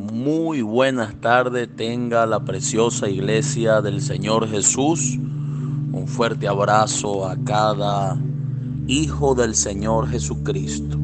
[0.00, 5.18] Muy buenas tardes tenga la preciosa iglesia del Señor Jesús.
[5.92, 8.18] Un fuerte abrazo a cada
[8.86, 10.96] hijo del Señor Jesucristo.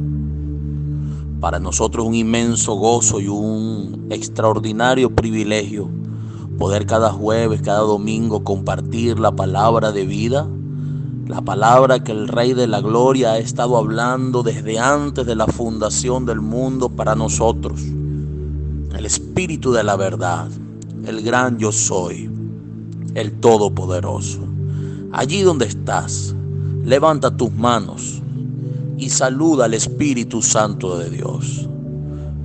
[1.40, 5.90] Para nosotros un inmenso gozo y un extraordinario privilegio
[6.56, 10.48] poder cada jueves, cada domingo compartir la palabra de vida,
[11.26, 15.46] la palabra que el Rey de la Gloria ha estado hablando desde antes de la
[15.46, 17.82] fundación del mundo para nosotros
[18.96, 20.48] el Espíritu de la verdad,
[21.06, 22.30] el gran yo soy,
[23.14, 24.40] el Todopoderoso.
[25.12, 26.34] Allí donde estás,
[26.82, 28.22] levanta tus manos
[28.96, 31.68] y saluda al Espíritu Santo de Dios.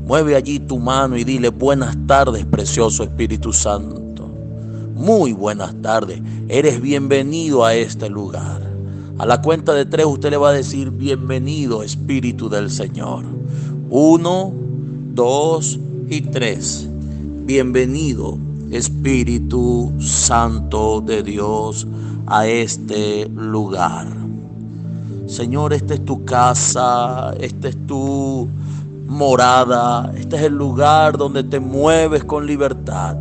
[0.05, 4.27] Mueve allí tu mano y dile buenas tardes, precioso Espíritu Santo.
[4.93, 6.21] Muy buenas tardes.
[6.49, 8.61] Eres bienvenido a este lugar.
[9.17, 13.23] A la cuenta de tres usted le va a decir bienvenido Espíritu del Señor.
[13.89, 14.53] Uno,
[15.13, 15.79] dos,
[16.11, 16.89] y tres.
[17.45, 18.37] Bienvenido
[18.69, 21.87] Espíritu Santo de Dios
[22.27, 24.07] a este lugar.
[25.25, 28.45] Señor, esta es tu casa, esta es tu
[29.07, 33.15] morada, este es el lugar donde te mueves con libertad.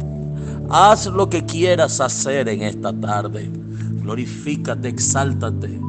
[0.68, 3.48] Haz lo que quieras hacer en esta tarde.
[4.02, 5.80] Glorifícate, exáltate.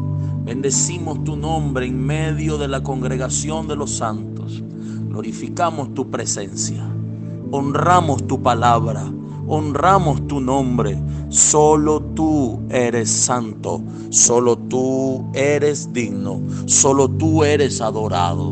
[0.45, 4.30] Bendecimos tu nombre en medio de la congregación de los santos.
[5.11, 6.91] Glorificamos tu presencia
[7.51, 9.11] honramos tu palabra,
[9.47, 10.97] honramos tu nombre.
[11.29, 18.51] Solo tú eres santo, solo tú eres digno, solo tú eres adorado.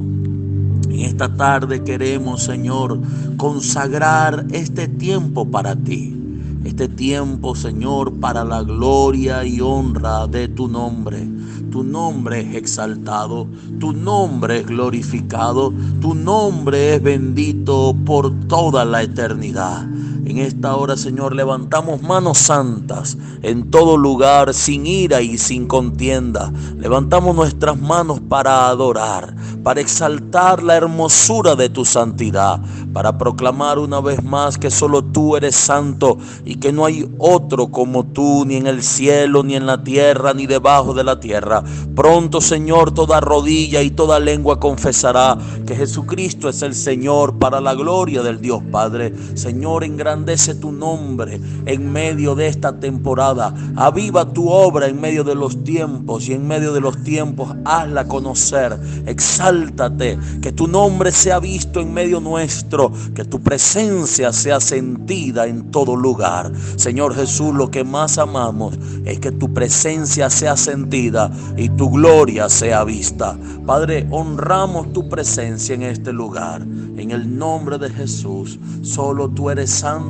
[0.90, 3.00] En esta tarde queremos, Señor,
[3.38, 6.16] consagrar este tiempo para ti.
[6.64, 11.26] Este tiempo, Señor, para la gloria y honra de tu nombre.
[11.72, 13.48] Tu nombre es exaltado,
[13.80, 19.88] tu nombre es glorificado, tu nombre es bendito por toda la eternidad.
[20.30, 26.54] En esta hora, Señor, levantamos manos santas en todo lugar, sin ira y sin contienda.
[26.78, 32.62] Levantamos nuestras manos para adorar, para exaltar la hermosura de tu santidad,
[32.94, 37.70] para proclamar una vez más que solo tú eres santo y que no hay otro
[37.70, 41.64] como tú, ni en el cielo, ni en la tierra, ni debajo de la tierra.
[41.96, 47.74] Pronto, Señor, toda rodilla y toda lengua confesará que Jesucristo es el Señor para la
[47.74, 49.12] gloria del Dios Padre.
[49.34, 49.98] Señor, en
[50.38, 53.54] tu nombre en medio de esta temporada.
[53.76, 58.08] Aviva tu obra en medio de los tiempos y en medio de los tiempos hazla
[58.08, 58.78] conocer.
[59.08, 65.72] Exáltate, que tu nombre sea visto en medio nuestro, que tu presencia sea sentida en
[65.72, 66.52] todo lugar.
[66.76, 72.50] Señor Jesús, lo que más amamos es que tu presencia sea sentida y tu gloria
[72.50, 73.36] sea vista.
[73.66, 76.62] Padre, honramos tu presencia en este lugar.
[76.62, 80.09] En el nombre de Jesús, solo tú eres santo,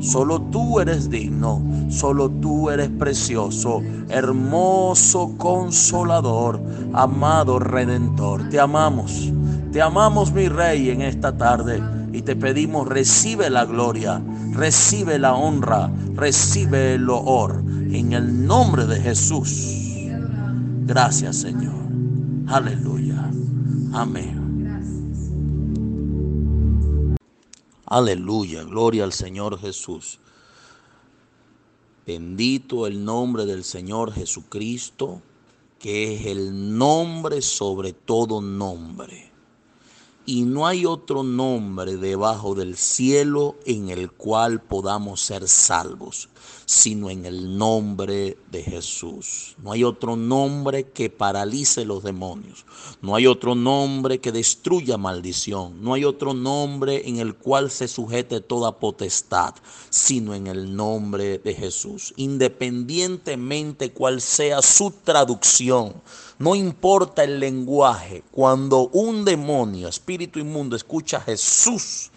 [0.00, 6.60] solo tú eres digno, solo tú eres precioso, hermoso consolador,
[6.92, 8.48] amado redentor.
[8.48, 9.32] Te amamos,
[9.72, 11.82] te amamos mi rey en esta tarde
[12.12, 14.20] y te pedimos recibe la gloria,
[14.52, 19.74] recibe la honra, recibe el loor en el nombre de Jesús.
[20.86, 21.74] Gracias Señor.
[22.48, 23.30] Aleluya.
[23.92, 24.37] Amén.
[27.90, 30.18] Aleluya, gloria al Señor Jesús.
[32.06, 35.22] Bendito el nombre del Señor Jesucristo,
[35.78, 39.27] que es el nombre sobre todo nombre.
[40.28, 46.28] Y no hay otro nombre debajo del cielo en el cual podamos ser salvos,
[46.66, 49.56] sino en el nombre de Jesús.
[49.62, 52.66] No hay otro nombre que paralice los demonios.
[53.00, 55.82] No hay otro nombre que destruya maldición.
[55.82, 59.54] No hay otro nombre en el cual se sujete toda potestad,
[59.88, 62.12] sino en el nombre de Jesús.
[62.16, 65.94] Independientemente cuál sea su traducción,
[66.38, 72.10] no importa el lenguaje, cuando un demonio, espíritu inmundo, escucha a Jesús,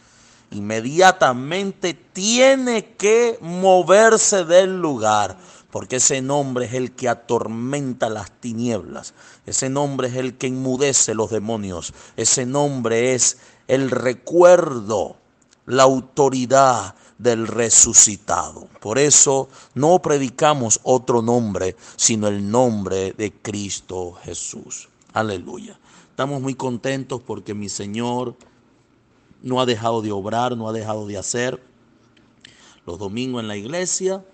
[0.51, 5.37] inmediatamente tiene que moverse del lugar,
[5.71, 9.13] porque ese nombre es el que atormenta las tinieblas,
[9.45, 13.37] ese nombre es el que enmudece los demonios, ese nombre es
[13.67, 15.15] el recuerdo,
[15.65, 18.67] la autoridad del resucitado.
[18.79, 24.89] Por eso no predicamos otro nombre, sino el nombre de Cristo Jesús.
[25.13, 25.79] Aleluya.
[26.09, 28.35] Estamos muy contentos porque mi Señor
[29.43, 31.63] no ha dejado de obrar, no ha dejado de hacer.
[32.85, 34.25] Los domingos en la iglesia,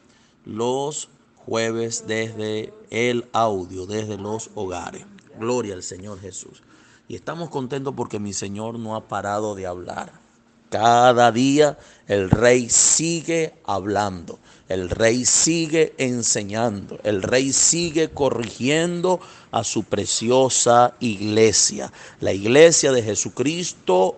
[0.45, 5.05] los jueves desde el audio, desde los hogares.
[5.37, 6.63] Gloria al Señor Jesús.
[7.09, 10.26] Y estamos contentos porque mi Señor no ha parado de hablar.
[10.69, 11.77] Cada día
[12.07, 19.21] el rey sigue hablando, el rey sigue enseñando, el rey sigue corrigiendo
[19.51, 21.91] a su preciosa iglesia.
[22.19, 24.17] La iglesia de Jesucristo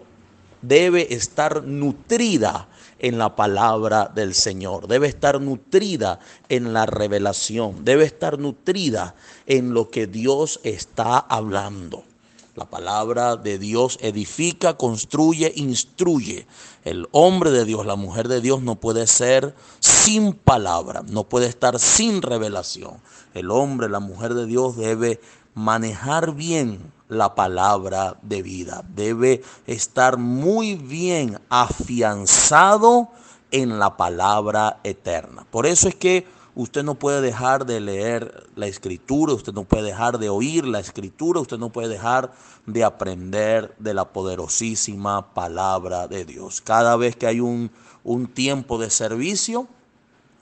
[0.64, 2.68] debe estar nutrida
[2.98, 6.20] en la palabra del Señor, debe estar nutrida
[6.50, 9.14] en la revelación, debe estar nutrida
[9.46, 12.09] en lo que Dios está hablando.
[12.60, 16.46] La palabra de Dios edifica, construye, instruye.
[16.84, 21.48] El hombre de Dios, la mujer de Dios no puede ser sin palabra, no puede
[21.48, 22.98] estar sin revelación.
[23.34, 25.22] El hombre, la mujer de Dios debe
[25.54, 28.84] manejar bien la palabra de vida.
[28.94, 33.08] Debe estar muy bien afianzado
[33.52, 35.46] en la palabra eterna.
[35.50, 36.28] Por eso es que
[36.60, 40.82] usted no puede dejar de leer la escritura, usted no puede dejar de oír la
[40.82, 42.34] escritura, usted no puede dejar
[42.66, 46.60] de aprender de la poderosísima palabra de Dios.
[46.60, 47.72] Cada vez que hay un,
[48.04, 49.70] un tiempo de servicio,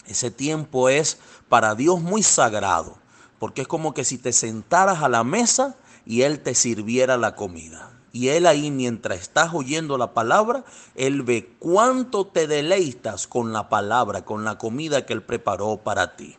[0.08, 1.20] ese tiempo es
[1.50, 2.98] para Dios muy sagrado,
[3.38, 7.36] porque es como que si te sentaras a la mesa y Él te sirviera la
[7.36, 7.92] comida.
[8.14, 10.64] Y Él ahí mientras estás oyendo la palabra,
[10.96, 16.16] Él ve cuánto te deleitas con la palabra, con la comida que Él preparó para
[16.16, 16.36] ti.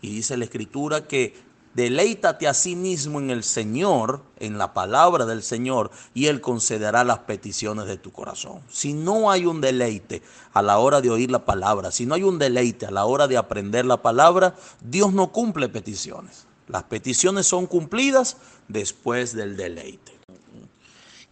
[0.00, 1.34] Y dice la escritura que
[1.76, 7.04] deleítate a sí mismo en el Señor, en la palabra del Señor, y Él concederá
[7.04, 8.62] las peticiones de tu corazón.
[8.70, 10.22] Si no hay un deleite
[10.54, 13.28] a la hora de oír la palabra, si no hay un deleite a la hora
[13.28, 16.46] de aprender la palabra, Dios no cumple peticiones.
[16.66, 20.15] Las peticiones son cumplidas después del deleite.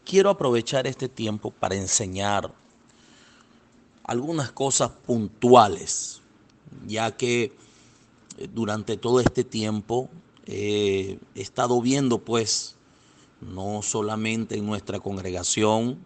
[0.05, 2.53] Quiero aprovechar este tiempo para enseñar
[4.05, 6.21] algunas cosas puntuales,
[6.87, 7.53] ya que
[8.37, 10.11] eh, durante todo este tiempo
[10.47, 12.77] he estado viendo pues
[13.41, 16.05] no solamente en nuestra congregación,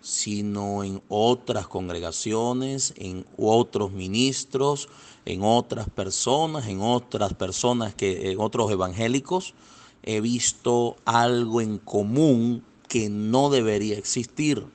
[0.00, 4.88] sino en otras congregaciones, en otros ministros,
[5.24, 9.54] en otras personas, en otras personas que en otros evangélicos,
[10.02, 14.66] he visto algo en común que no debería existir.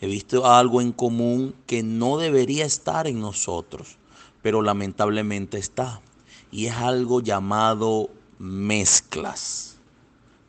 [0.00, 3.96] He visto algo en común que no debería estar en nosotros,
[4.42, 6.02] pero lamentablemente está.
[6.50, 9.76] Y es algo llamado mezclas.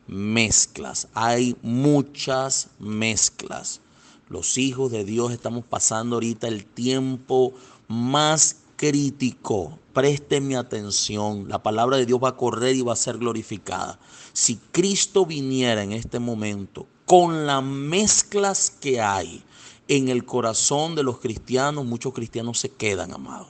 [0.06, 1.08] Mezclas.
[1.14, 3.80] Hay muchas mezclas.
[4.28, 7.54] Los hijos de Dios estamos pasando ahorita el tiempo
[7.88, 9.78] más crítico.
[9.92, 11.48] Présteme atención.
[11.48, 13.98] La palabra de Dios va a correr y va a ser glorificada.
[14.32, 19.42] Si Cristo viniera en este momento con las mezclas que hay
[19.88, 23.48] en el corazón de los cristianos, muchos cristianos se quedan, amados.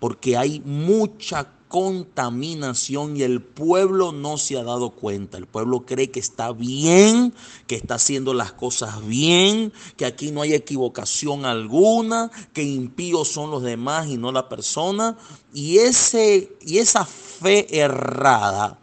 [0.00, 5.38] Porque hay mucha contaminación y el pueblo no se ha dado cuenta.
[5.38, 7.34] El pueblo cree que está bien,
[7.66, 13.50] que está haciendo las cosas bien, que aquí no hay equivocación alguna, que impíos son
[13.50, 15.16] los demás y no la persona.
[15.52, 18.78] Y, ese, y esa fe errada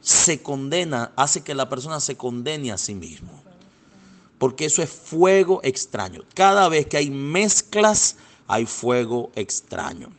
[0.00, 3.42] se condena, hace que la persona se condene a sí mismo.
[4.38, 6.22] Porque eso es fuego extraño.
[6.34, 8.14] Cada vez que hay mezclas,
[8.46, 10.12] hay fuego extraño.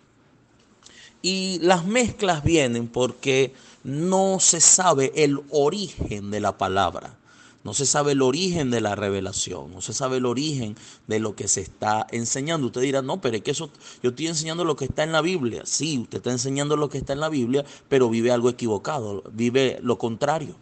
[1.28, 3.52] Y las mezclas vienen porque
[3.84, 7.18] no se sabe el origen de la palabra.
[7.64, 10.76] No se sabe el origen de la revelación, no se sabe el origen
[11.08, 12.68] de lo que se está enseñando.
[12.68, 13.72] Usted dirá, no, pero es que eso,
[14.04, 15.64] yo estoy enseñando lo que está en la Biblia.
[15.66, 19.80] Sí, usted está enseñando lo que está en la Biblia, pero vive algo equivocado, vive
[19.82, 20.56] lo contrario.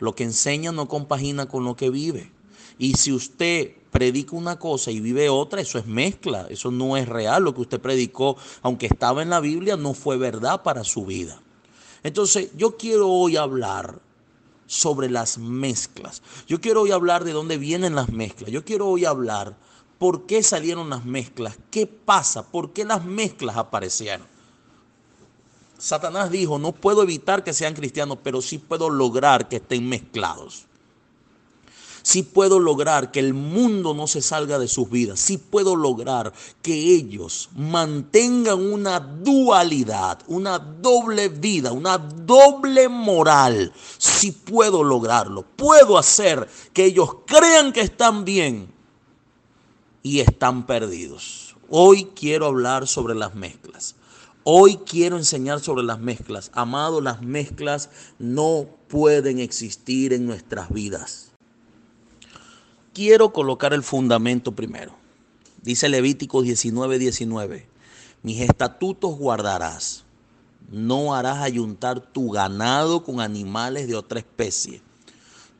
[0.00, 2.30] Lo que enseña no compagina con lo que vive.
[2.78, 7.08] Y si usted predica una cosa y vive otra, eso es mezcla, eso no es
[7.08, 7.44] real.
[7.44, 11.40] Lo que usted predicó, aunque estaba en la Biblia, no fue verdad para su vida.
[12.02, 14.00] Entonces, yo quiero hoy hablar
[14.66, 16.22] sobre las mezclas.
[16.48, 18.50] Yo quiero hoy hablar de dónde vienen las mezclas.
[18.50, 19.56] Yo quiero hoy hablar
[19.98, 24.26] por qué salieron las mezclas, qué pasa, por qué las mezclas aparecieron.
[25.78, 30.66] Satanás dijo, no puedo evitar que sean cristianos, pero sí puedo lograr que estén mezclados
[32.04, 36.34] si puedo lograr que el mundo no se salga de sus vidas, si puedo lograr
[36.60, 45.96] que ellos mantengan una dualidad, una doble vida, una doble moral, si puedo lograrlo, puedo
[45.96, 48.70] hacer que ellos crean que están bien
[50.02, 51.56] y están perdidos.
[51.70, 53.96] Hoy quiero hablar sobre las mezclas.
[54.42, 56.50] Hoy quiero enseñar sobre las mezclas.
[56.52, 61.23] Amado, las mezclas no pueden existir en nuestras vidas
[62.94, 64.94] quiero colocar el fundamento primero.
[65.60, 67.66] Dice Levítico 19, 19.
[68.22, 70.04] Mis estatutos guardarás.
[70.70, 74.80] No harás ayuntar tu ganado con animales de otra especie.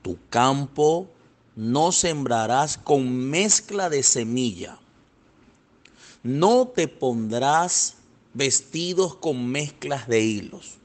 [0.00, 1.10] Tu campo
[1.56, 4.78] no sembrarás con mezcla de semilla.
[6.22, 7.96] No te pondrás
[8.32, 10.78] vestidos con mezclas de hilos.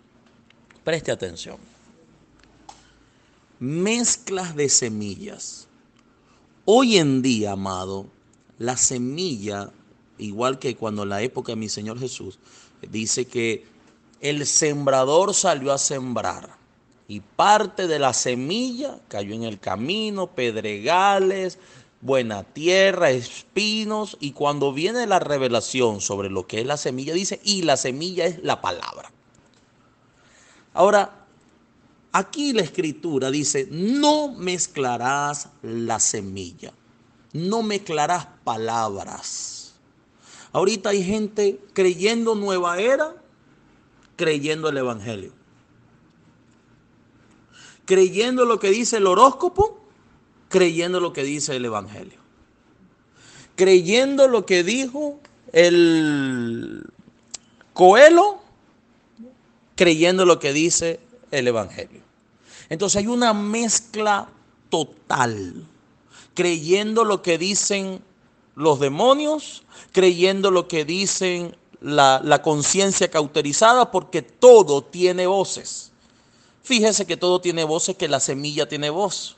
[0.83, 1.57] Preste atención.
[3.59, 5.68] Mezclas de semillas.
[6.71, 8.05] Hoy en día, amado,
[8.59, 9.71] la semilla,
[10.19, 12.37] igual que cuando en la época de mi Señor Jesús,
[12.87, 13.65] dice que
[14.21, 16.57] el sembrador salió a sembrar
[17.07, 21.57] y parte de la semilla cayó en el camino, pedregales,
[22.01, 27.41] buena tierra, espinos, y cuando viene la revelación sobre lo que es la semilla, dice,
[27.43, 29.11] y la semilla es la palabra.
[30.75, 31.18] Ahora,
[32.11, 36.73] aquí la escritura dice, no mezclarás la semilla,
[37.33, 39.75] no mezclarás palabras.
[40.51, 43.15] Ahorita hay gente creyendo nueva era,
[44.15, 45.31] creyendo el Evangelio.
[47.85, 49.79] Creyendo lo que dice el horóscopo,
[50.47, 52.19] creyendo lo que dice el Evangelio.
[53.55, 55.19] Creyendo lo que dijo
[55.53, 56.83] el
[57.73, 58.41] Coelho,
[59.75, 60.99] creyendo lo que dice
[61.31, 62.01] el Evangelio.
[62.69, 64.29] Entonces hay una mezcla
[64.69, 65.65] total,
[66.33, 68.01] creyendo lo que dicen
[68.55, 75.91] los demonios, creyendo lo que dicen la, la conciencia cauterizada, porque todo tiene voces.
[76.61, 79.37] Fíjese que todo tiene voces, que la semilla tiene voz.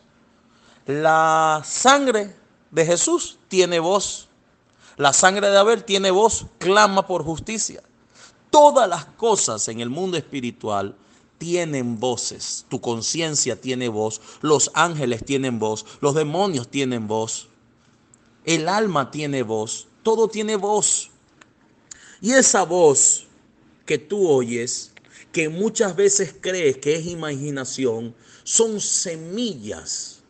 [0.85, 2.35] La sangre
[2.71, 4.27] de Jesús tiene voz.
[4.97, 7.81] La sangre de Abel tiene voz, clama por justicia.
[8.49, 10.95] Todas las cosas en el mundo espiritual
[11.41, 12.67] tienen voces.
[12.69, 17.47] Tu conciencia tiene voz, los ángeles tienen voz, los demonios tienen voz,
[18.45, 21.09] el alma tiene voz, todo tiene voz.
[22.21, 23.25] Y esa voz
[23.87, 24.93] que tú oyes,
[25.31, 30.21] que muchas veces crees que es imaginación, son semillas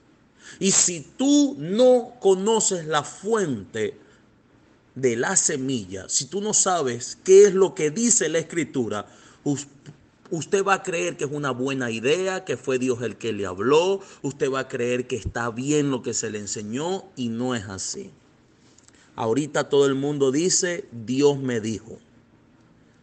[0.60, 3.98] y si tú no conoces la fuente
[4.96, 9.08] de la semilla, si tú no sabes qué es lo que dice la escritura,
[10.32, 13.46] usted va a creer que es una buena idea, que fue Dios el que le
[13.46, 17.54] habló, usted va a creer que está bien lo que se le enseñó y no
[17.54, 18.10] es así.
[19.16, 22.00] Ahorita todo el mundo dice, Dios me dijo.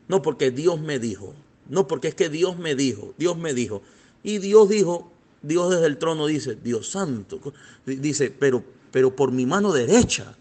[0.08, 1.34] No porque Dios me dijo,
[1.68, 3.82] no porque es que Dios me dijo, Dios me dijo.
[4.22, 7.40] Y Dios dijo, Dios desde el trono dice, Dios santo,
[7.84, 10.34] dice, pero, pero por mi mano derecha.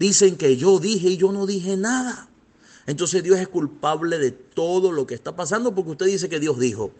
[0.00, 2.28] Dicen que yo dije y yo no dije nada.
[2.88, 6.58] Entonces Dios es culpable de todo lo que está pasando porque usted dice que Dios
[6.58, 6.90] dijo.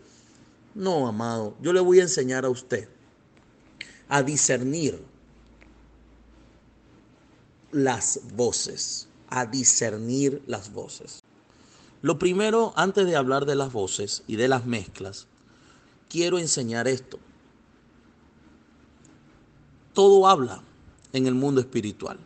[0.74, 2.88] No, amado, yo le voy a enseñar a usted
[4.10, 5.02] a discernir
[7.72, 11.22] las voces, a discernir las voces.
[12.02, 15.26] Lo primero, antes de hablar de las voces y de las mezclas,
[16.10, 17.18] quiero enseñar esto.
[19.94, 20.62] Todo habla
[21.14, 22.18] en el mundo espiritual.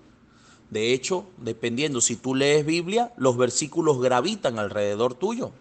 [0.72, 5.52] De hecho, dependiendo, si tú lees Biblia, los versículos gravitan alrededor tuyo.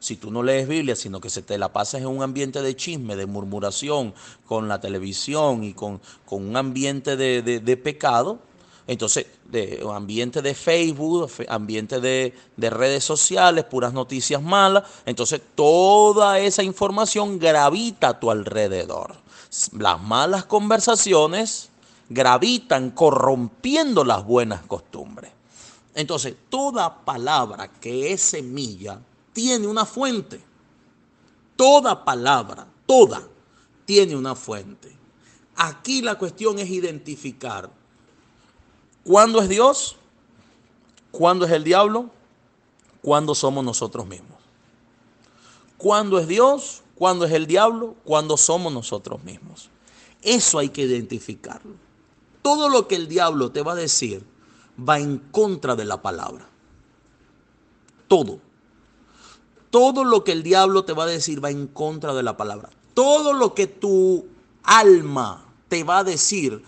[0.00, 2.74] Si tú no lees Biblia, sino que se te la pasas en un ambiente de
[2.74, 4.12] chisme, de murmuración,
[4.44, 8.40] con la televisión y con, con un ambiente de, de pecado,
[8.88, 14.84] entonces, de ambiente de Facebook, ambiente de, redes sociales, puras noticias malas.
[15.04, 19.14] Entonces, toda esa información gravita a tu alrededor.
[19.78, 21.70] Las malas conversaciones
[22.08, 25.32] gravitan corrompiendo las buenas costumbres.
[25.94, 29.00] Entonces, toda palabra que es semilla
[29.32, 30.40] tiene una fuente.
[31.56, 33.22] Toda palabra, toda,
[33.84, 34.94] tiene una fuente.
[35.56, 37.70] Aquí la cuestión es identificar
[39.06, 39.94] ¿Cuándo es Dios?
[41.12, 42.10] ¿Cuándo es el diablo?
[43.02, 44.40] ¿Cuándo somos nosotros mismos?
[45.78, 46.82] ¿Cuándo es Dios?
[46.96, 47.94] ¿Cuándo es el diablo?
[48.02, 49.70] ¿Cuándo somos nosotros mismos?
[50.22, 51.74] Eso hay que identificarlo.
[52.46, 54.24] Todo lo que el diablo te va a decir
[54.78, 56.46] va en contra de la palabra.
[58.06, 58.38] Todo.
[59.70, 62.70] Todo lo que el diablo te va a decir va en contra de la palabra.
[62.94, 64.26] Todo lo que tu
[64.62, 66.62] alma te va a decir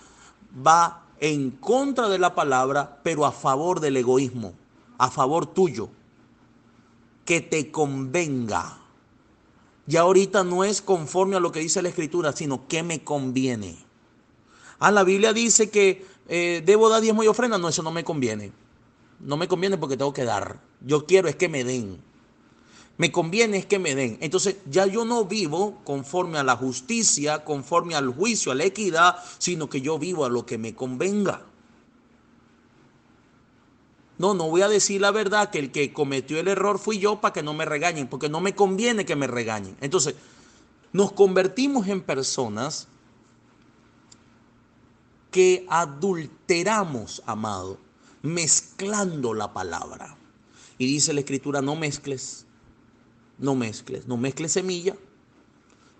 [0.66, 4.54] va en contra de la palabra, pero a favor del egoísmo,
[4.98, 5.90] a favor tuyo,
[7.24, 8.78] que te convenga.
[9.86, 13.87] Y ahorita no es conforme a lo que dice la escritura, sino que me conviene.
[14.78, 17.58] Ah, la Biblia dice que eh, debo dar diezmo y ofrenda.
[17.58, 18.52] No, eso no me conviene.
[19.20, 20.60] No me conviene porque tengo que dar.
[20.80, 22.00] Yo quiero es que me den
[22.98, 24.18] me conviene es que me den.
[24.20, 29.16] Entonces ya yo no vivo conforme a la justicia, conforme al juicio, a la equidad,
[29.38, 31.42] sino que yo vivo a lo que me convenga.
[34.18, 37.20] No, no voy a decir la verdad que el que cometió el error fui yo
[37.20, 39.76] para que no me regañen, porque no me conviene que me regañen.
[39.80, 40.16] Entonces,
[40.92, 42.88] nos convertimos en personas
[45.38, 47.78] porque adulteramos, amado,
[48.22, 50.16] mezclando la palabra.
[50.78, 52.44] Y dice la escritura, no mezcles,
[53.38, 54.96] no mezcles, no mezcles semilla,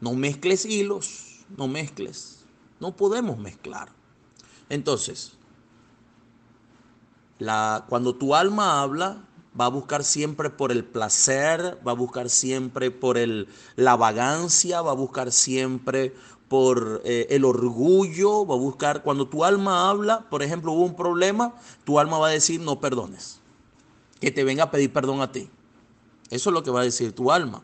[0.00, 2.47] no mezcles hilos, no mezcles.
[2.80, 3.90] No podemos mezclar.
[4.68, 5.35] Entonces,
[7.88, 9.25] cuando tu alma habla,
[9.59, 14.83] va a buscar siempre por el placer, va a buscar siempre por el, la vagancia,
[14.83, 16.12] va a buscar siempre
[16.49, 20.97] por eh, el orgullo, va a buscar, cuando tu alma habla, por ejemplo, hubo un
[20.97, 23.40] problema, tu alma va a decir no perdones,
[24.21, 25.50] que te venga a pedir perdón a ti.
[26.31, 27.62] Eso es lo que va a decir tu alma.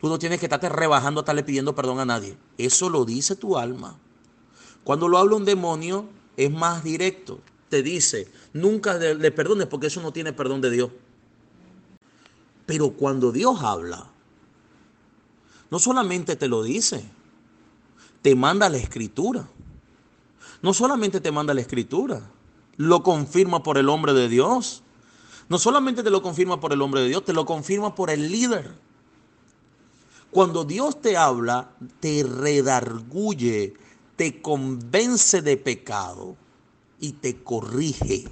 [0.00, 2.36] Tú no tienes que estarte rebajando, estarle pidiendo perdón a nadie.
[2.58, 3.98] Eso lo dice tu alma.
[4.82, 7.40] Cuando lo habla un demonio, es más directo.
[7.68, 10.90] Te dice, nunca le perdones porque eso no tiene perdón de Dios.
[12.66, 14.08] Pero cuando Dios habla,
[15.70, 17.04] no solamente te lo dice,
[18.22, 19.48] te manda la escritura.
[20.62, 22.20] No solamente te manda la escritura,
[22.76, 24.82] lo confirma por el hombre de Dios.
[25.48, 28.30] No solamente te lo confirma por el hombre de Dios, te lo confirma por el
[28.30, 28.74] líder.
[30.30, 33.74] Cuando Dios te habla, te redarguye,
[34.16, 36.36] te convence de pecado
[37.00, 38.28] y te corrige.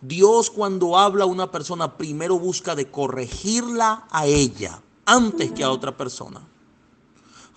[0.00, 5.70] Dios cuando habla a una persona primero busca de corregirla a ella antes que a
[5.70, 6.40] otra persona.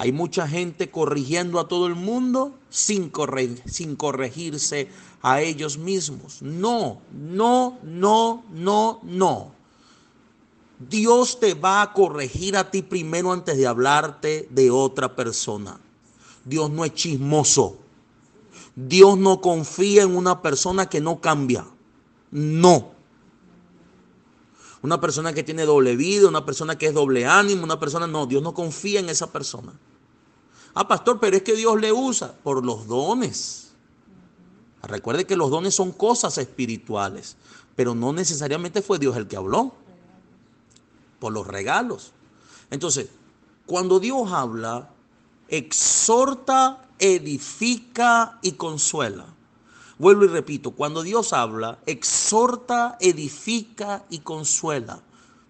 [0.02, 3.12] Hay mucha gente corrigiendo a todo el mundo sin,
[3.66, 4.90] sin corregirse
[5.22, 6.42] a ellos mismos.
[6.42, 9.52] No, no, no, no, no.
[10.90, 15.80] Dios te va a corregir a ti primero antes de hablarte de otra persona.
[16.46, 17.78] Dios no es chismoso.
[18.76, 21.68] Dios no confía en una persona que no cambia.
[22.32, 22.90] No.
[24.82, 28.26] Una persona que tiene doble vida, una persona que es doble ánimo, una persona, no,
[28.26, 29.74] Dios no confía en esa persona.
[30.74, 33.72] Ah, pastor, pero es que Dios le usa por los dones.
[34.84, 37.36] Recuerde que los dones son cosas espirituales,
[37.76, 39.74] pero no necesariamente fue Dios el que habló.
[41.20, 42.14] Por los regalos.
[42.72, 43.10] Entonces,
[43.66, 44.90] cuando Dios habla,
[45.50, 49.26] exhorta, edifica y consuela.
[50.00, 55.00] Vuelvo y repito, cuando Dios habla, exhorta, edifica y consuela.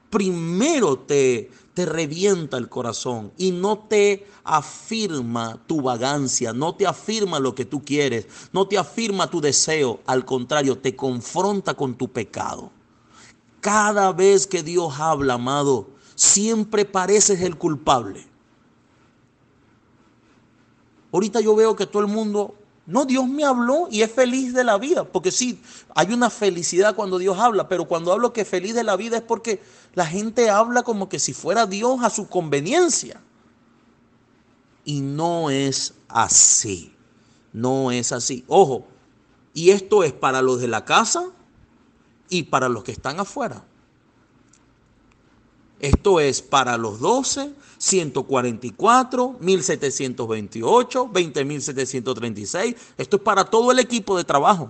[0.09, 7.39] Primero te, te revienta el corazón y no te afirma tu vagancia, no te afirma
[7.39, 12.09] lo que tú quieres, no te afirma tu deseo, al contrario, te confronta con tu
[12.11, 12.71] pecado.
[13.61, 18.27] Cada vez que Dios habla, amado, siempre pareces el culpable.
[21.11, 22.55] Ahorita yo veo que todo el mundo
[22.91, 25.61] no, Dios me habló y es feliz de la vida, porque sí,
[25.95, 29.23] hay una felicidad cuando Dios habla, pero cuando hablo que feliz de la vida es
[29.23, 29.61] porque
[29.93, 33.21] la gente habla como que si fuera Dios a su conveniencia.
[34.83, 36.93] Y no es así,
[37.53, 38.43] no es así.
[38.49, 38.85] Ojo,
[39.53, 41.29] y esto es para los de la casa
[42.27, 43.63] y para los que están afuera.
[45.81, 52.75] Esto es para los 12, 144, 1728, 20736.
[52.97, 54.69] Esto es para todo el equipo de trabajo.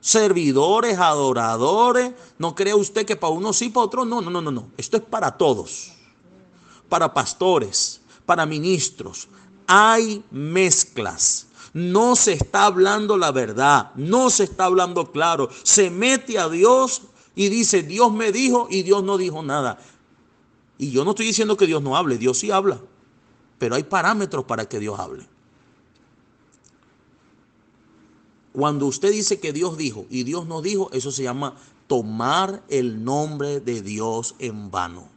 [0.00, 2.12] Servidores, adoradores.
[2.38, 4.22] No crea usted que para uno sí, para otro no.
[4.22, 4.68] No, no, no, no.
[4.78, 5.92] Esto es para todos.
[6.88, 9.28] Para pastores, para ministros.
[9.66, 11.48] Hay mezclas.
[11.74, 13.90] No se está hablando la verdad.
[13.94, 15.50] No se está hablando claro.
[15.64, 17.02] Se mete a Dios
[17.34, 19.78] y dice, Dios me dijo y Dios no dijo nada.
[20.78, 22.80] Y yo no estoy diciendo que Dios no hable, Dios sí habla,
[23.58, 25.26] pero hay parámetros para que Dios hable.
[28.52, 31.56] Cuando usted dice que Dios dijo y Dios no dijo, eso se llama
[31.88, 35.08] tomar el nombre de Dios en vano.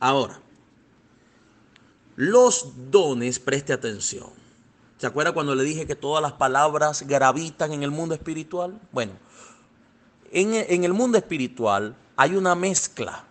[0.00, 0.40] Ahora,
[2.16, 4.30] los dones, preste atención.
[4.98, 8.80] ¿Se acuerda cuando le dije que todas las palabras gravitan en el mundo espiritual?
[8.90, 9.12] Bueno,
[10.32, 13.27] en, en el mundo espiritual hay una mezcla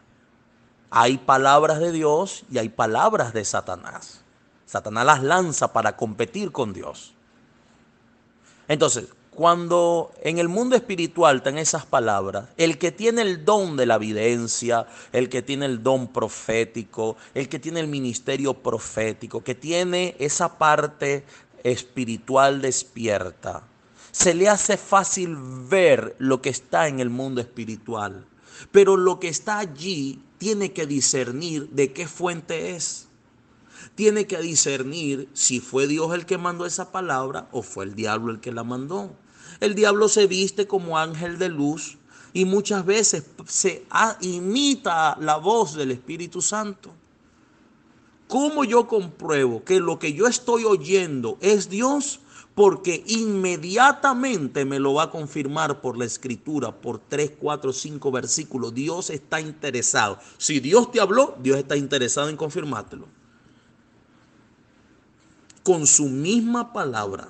[1.00, 4.22] hay palabras de Dios y hay palabras de Satanás.
[4.66, 7.14] Satanás las lanza para competir con Dios.
[8.68, 13.86] Entonces, cuando en el mundo espiritual están esas palabras, el que tiene el don de
[13.86, 19.54] la evidencia, el que tiene el don profético, el que tiene el ministerio profético, que
[19.54, 21.24] tiene esa parte
[21.64, 23.62] espiritual despierta,
[24.12, 28.26] se le hace fácil ver lo que está en el mundo espiritual.
[28.72, 33.08] Pero lo que está allí tiene que discernir de qué fuente es.
[33.96, 38.32] Tiene que discernir si fue Dios el que mandó esa palabra o fue el diablo
[38.32, 39.16] el que la mandó.
[39.60, 41.98] El diablo se viste como ángel de luz
[42.34, 43.86] y muchas veces se
[44.22, 46.94] imita la voz del Espíritu Santo.
[48.28, 52.20] ¿Cómo yo compruebo que lo que yo estoy oyendo es Dios?
[52.58, 58.74] Porque inmediatamente me lo va a confirmar por la escritura, por 3, 4, 5 versículos.
[58.74, 60.18] Dios está interesado.
[60.40, 63.08] Si Dios te habló, Dios está interesado en confirmártelo.
[65.62, 67.30] Con su misma palabra.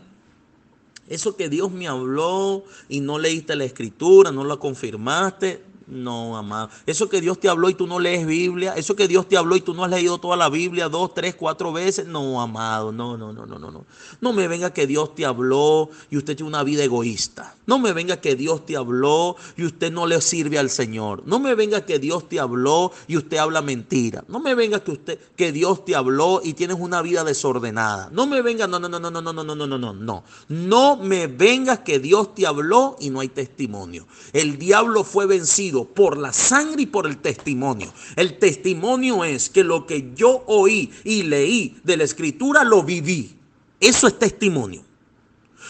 [1.09, 6.69] Eso que Dios me habló y no leíste la escritura, no la confirmaste, no, amado.
[6.85, 9.55] Eso que Dios te habló y tú no lees Biblia, eso que Dios te habló
[9.55, 13.17] y tú no has leído toda la Biblia dos, tres, cuatro veces, no, amado, no,
[13.17, 13.85] no, no, no, no, no.
[14.19, 17.55] No me venga que Dios te habló y usted tiene una vida egoísta.
[17.65, 21.23] No me venga que Dios te habló y usted no le sirve al Señor.
[21.25, 24.25] No me venga que Dios te habló y usted habla mentira.
[24.27, 28.09] No me venga que usted que Dios te habló y tienes una vida desordenada.
[28.11, 30.23] No me venga, no, no, no, no, no, no, no, no, no, no, no.
[30.49, 34.05] No me venga que Dios te habló y no hay testimonio.
[34.33, 37.93] El diablo fue vencido por la sangre y por el testimonio.
[38.15, 43.37] El testimonio es que lo que yo oí y leí de la escritura lo viví.
[43.79, 44.83] Eso es testimonio.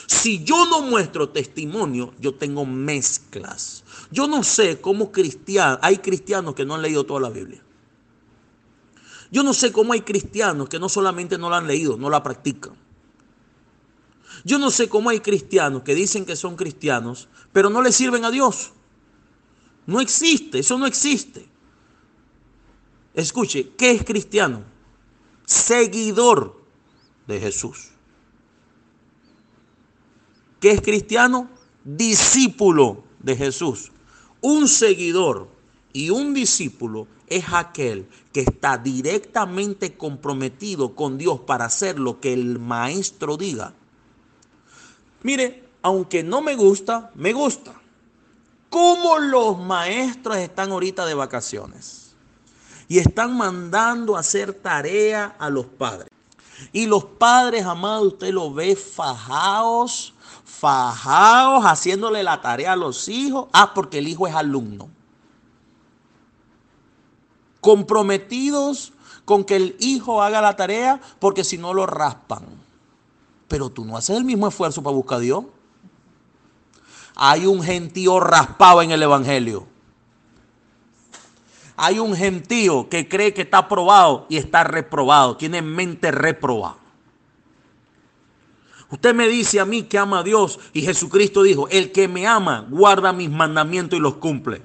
[0.07, 3.83] Si yo no muestro testimonio, yo tengo mezclas.
[4.09, 7.61] Yo no sé cómo cristianos, hay cristianos que no han leído toda la Biblia.
[9.29, 12.23] Yo no sé cómo hay cristianos que no solamente no la han leído, no la
[12.23, 12.73] practican.
[14.45, 18.23] Yo no sé cómo hay cristianos que dicen que son cristianos, pero no le sirven
[18.23, 18.71] a Dios.
[19.87, 21.47] No existe, eso no existe.
[23.13, 24.63] Escuche, ¿qué es cristiano?
[25.45, 26.61] Seguidor
[27.25, 27.89] de Jesús.
[30.59, 31.49] ¿Qué es cristiano?
[31.83, 33.91] Discípulo de Jesús.
[34.41, 35.47] Un seguidor
[35.93, 42.33] y un discípulo es aquel que está directamente comprometido con Dios para hacer lo que
[42.33, 43.73] el maestro diga.
[45.23, 47.76] Mire, aunque no me gusta, me gusta.
[48.69, 52.15] ¿Cómo los maestros están ahorita de vacaciones?
[52.87, 56.09] Y están mandando a hacer tarea a los padres.
[56.71, 63.47] Y los padres, amados, usted lo ve fajados, fajados, haciéndole la tarea a los hijos.
[63.53, 64.89] Ah, porque el hijo es alumno.
[67.61, 68.93] Comprometidos
[69.25, 72.45] con que el hijo haga la tarea porque si no lo raspan.
[73.47, 75.45] Pero tú no haces el mismo esfuerzo para buscar a Dios
[77.17, 79.65] hay un gentío raspado en el Evangelio.
[81.75, 86.77] Hay un gentío que cree que está aprobado y está reprobado, tiene mente reprobada.
[88.89, 92.25] Usted me dice a mí que ama a Dios y Jesucristo dijo, el que me
[92.25, 94.61] ama guarda mis mandamientos y los cumple.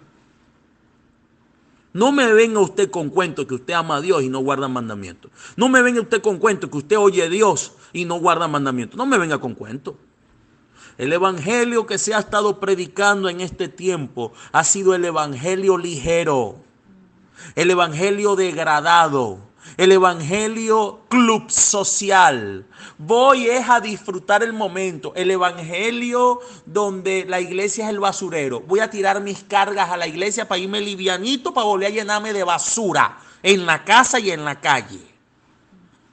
[1.94, 5.30] No me venga usted con cuento que usted ama a Dios y no guarda mandamientos.
[5.56, 8.96] No me venga usted con cuento que usted oye a Dios y no guarda mandamientos.
[8.96, 9.98] No me venga con cuento.
[10.98, 16.56] El evangelio que se ha estado predicando en este tiempo ha sido el evangelio ligero,
[17.54, 19.38] el evangelio degradado,
[19.76, 22.66] el evangelio club social.
[22.98, 25.12] Voy es a disfrutar el momento.
[25.14, 28.60] El evangelio donde la iglesia es el basurero.
[28.60, 32.32] Voy a tirar mis cargas a la iglesia para irme livianito, para volver a llenarme
[32.32, 35.11] de basura en la casa y en la calle.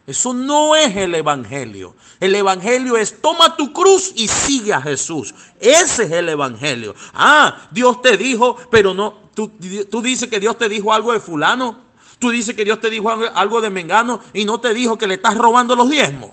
[0.10, 1.95] Eso no es el Evangelio.
[2.19, 5.36] El Evangelio es toma tu cruz y sigue a Jesús.
[5.60, 6.95] Ese es el Evangelio.
[7.13, 9.52] Ah, Dios te dijo, pero no, tú,
[9.88, 11.82] tú dices que Dios te dijo algo de fulano.
[12.17, 15.13] Tú dices que Dios te dijo algo de Mengano y no te dijo que le
[15.13, 16.32] estás robando los diezmos.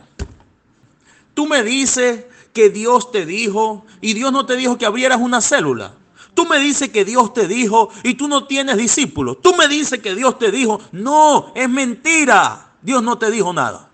[1.35, 5.43] Tú me dices que Dios te dijo y Dios no te dijo que abrieras una
[5.43, 5.95] célula.
[6.33, 9.37] Tú me dices que Dios te dijo y tú no tienes discípulos.
[9.43, 10.81] Tú me dices que Dios te dijo.
[10.93, 12.66] No, es mentira.
[12.87, 13.91] Dios no te dijo nada.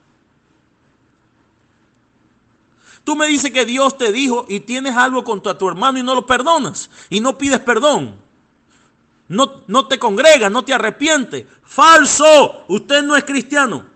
[3.05, 6.15] Tú me dices que Dios te dijo y tienes algo contra tu hermano y no
[6.15, 8.21] lo perdonas y no pides perdón.
[9.29, 11.47] No, no te congregas, no te arrepientes.
[11.65, 12.65] Falso.
[12.69, 13.87] Usted no es cristiano.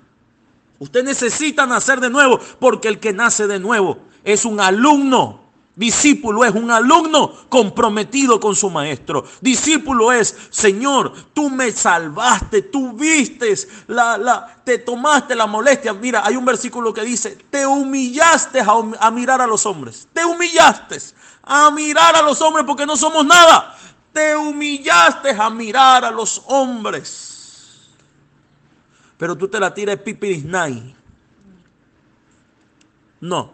[0.79, 5.46] Usted necesita nacer de nuevo porque el que nace de nuevo es un alumno
[5.77, 9.27] Discípulo es un alumno comprometido con su maestro.
[9.43, 15.93] Discípulo es, Señor, tú me salvaste, tú vistes, la, la, te tomaste la molestia.
[15.93, 20.09] Mira, hay un versículo que dice, te humillaste a, a mirar a los hombres.
[20.15, 20.99] Te humillaste
[21.43, 23.77] a mirar a los hombres porque no somos nada.
[24.15, 27.91] Te humillaste a mirar a los hombres.
[29.19, 30.97] Pero tú te la tiras pipirisnay.
[33.21, 33.53] No.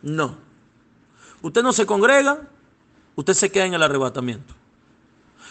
[0.00, 0.43] No.
[1.44, 2.40] Usted no se congrega,
[3.16, 4.54] usted se queda en el arrebatamiento.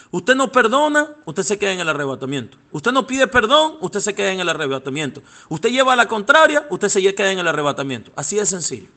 [0.10, 2.58] Usted no perdona, usted se queda en el arrebatamiento.
[2.72, 5.22] Usted no pide perdón, usted se queda en el arrebatamiento.
[5.50, 8.12] Usted lleva a la contraria, usted se queda en el arrebatamiento.
[8.16, 8.88] Así de sencillo.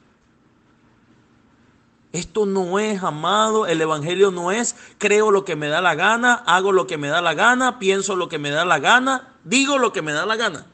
[2.12, 6.32] Esto no es, amado, el Evangelio no es creo lo que me da la gana,
[6.46, 9.76] hago lo que me da la gana, pienso lo que me da la gana, digo
[9.76, 10.64] lo que me da la gana.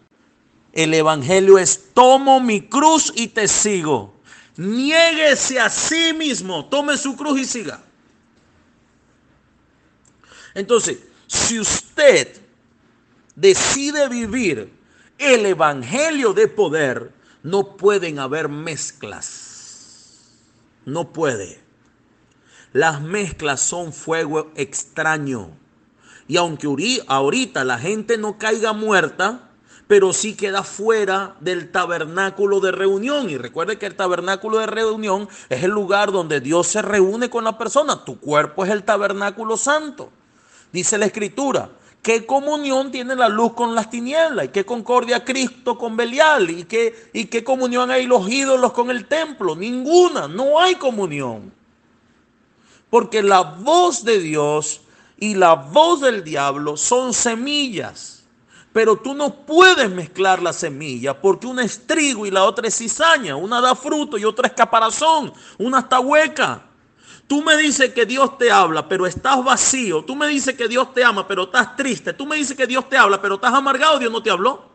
[0.73, 4.22] El Evangelio es tomo mi cruz y te sigo.
[4.57, 7.83] Niéguese a sí mismo, tome su cruz y siga.
[10.55, 12.37] Entonces, si usted
[13.35, 14.73] decide vivir
[15.19, 17.13] el Evangelio de poder,
[17.43, 19.53] no pueden haber mezclas
[20.85, 21.61] no puede.
[22.73, 25.51] Las mezclas son fuego extraño.
[26.29, 26.69] Y aunque
[27.07, 29.51] ahorita la gente no caiga muerta,
[29.93, 33.29] pero sí queda fuera del tabernáculo de reunión.
[33.29, 37.45] Y recuerde que el tabernáculo de reunión es el lugar donde Dios se reúne con
[37.45, 38.03] la persona.
[38.03, 40.09] Tu cuerpo es el tabernáculo santo.
[40.73, 41.69] Dice la escritura,
[42.01, 44.47] ¿Qué comunión tiene la luz con las tinieblas?
[44.47, 46.49] ¿Y qué concordia Cristo con Belial?
[46.49, 49.55] ¿Y qué, ¿Y qué comunión hay los ídolos con el templo?
[49.55, 51.53] Ninguna, no hay comunión.
[52.89, 54.81] Porque la voz de Dios
[55.19, 58.12] y la voz del diablo son semillas.
[58.73, 62.77] Pero tú no puedes mezclar la semilla porque una es trigo y la otra es
[62.79, 63.37] cizaña.
[63.37, 65.33] Una da fruto y otra es caparazón.
[65.59, 66.63] Una está hueca.
[67.27, 70.05] Tú me dices que Dios te habla, pero estás vacío.
[70.05, 72.13] Tú me dices que Dios te ama, pero estás triste.
[72.13, 73.99] Tú me dices que Dios te habla, pero estás amargado.
[73.99, 74.72] Dios no te habló.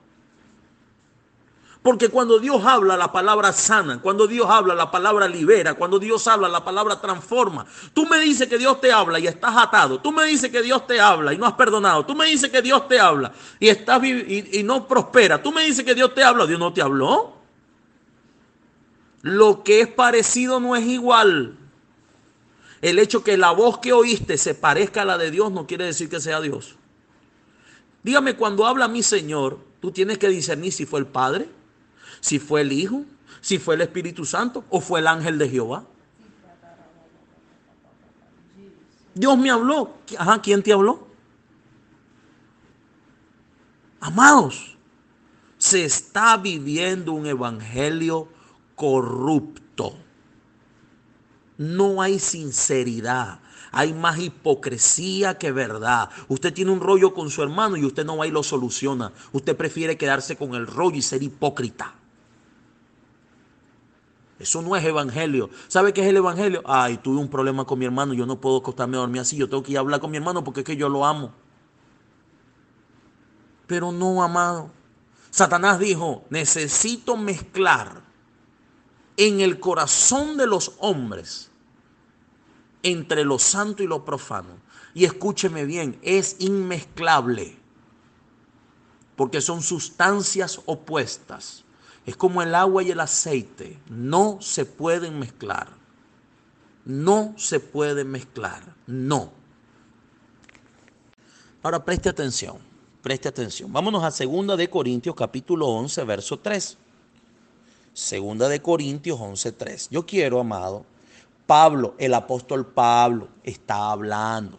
[1.81, 4.01] Porque cuando Dios habla, la palabra sana.
[4.01, 5.75] Cuando Dios habla, la palabra libera.
[5.75, 7.65] Cuando Dios habla, la palabra transforma.
[7.93, 9.99] Tú me dices que Dios te habla y estás atado.
[9.99, 12.05] Tú me dices que Dios te habla y no has perdonado.
[12.05, 15.41] Tú me dices que Dios te habla y, estás y, no prospera.
[15.41, 16.45] Tú me dices que Dios te habla.
[16.45, 17.37] Dios no te habló.
[19.21, 21.57] Lo que es parecido no es igual.
[22.81, 25.85] El hecho que la voz que oíste se parezca a la de Dios no quiere
[25.85, 26.75] decir que sea Dios.
[28.03, 31.49] Dígame, cuando habla mi Señor, tú tienes que discernir si fue el Padre,
[32.19, 33.05] si fue el Hijo,
[33.41, 35.85] si fue el Espíritu Santo o fue el ángel de Jehová.
[39.13, 39.93] Dios me habló.
[40.17, 41.07] Ajá, ¿quién te habló?
[43.99, 44.77] Amados,
[45.57, 48.29] se está viviendo un evangelio
[48.75, 49.95] corrupto
[51.57, 53.39] no hay sinceridad.
[53.71, 56.09] Hay más hipocresía que verdad.
[56.27, 59.11] Usted tiene un rollo con su hermano y usted no va y lo soluciona.
[59.33, 61.95] Usted prefiere quedarse con el rollo y ser hipócrita.
[64.39, 65.49] Eso no es evangelio.
[65.67, 66.61] ¿Sabe qué es el evangelio?
[66.65, 69.49] Ay, tuve un problema con mi hermano, yo no puedo acostarme a dormir así, yo
[69.49, 71.33] tengo que ir a hablar con mi hermano porque es que yo lo amo.
[73.65, 74.71] Pero no, amado.
[75.31, 78.01] Satanás dijo, necesito mezclar
[79.17, 81.51] en el corazón de los hombres
[82.83, 84.59] entre lo santo y lo profano.
[84.93, 87.57] Y escúcheme bien, es inmezclable,
[89.15, 91.63] porque son sustancias opuestas.
[92.07, 95.67] Es como el agua y el aceite, no se pueden mezclar.
[96.85, 99.33] No se pueden mezclar, no.
[101.61, 102.59] Ahora preste atención,
[103.01, 103.73] preste atención.
[103.73, 106.77] Vámonos a 2 de Corintios capítulo 11, verso 3.
[107.91, 109.89] Segunda de Corintios 11:3.
[109.91, 110.85] Yo quiero, amado,
[111.45, 114.57] Pablo, el apóstol Pablo, está hablando,